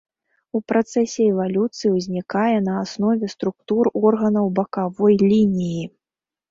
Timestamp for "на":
2.69-2.73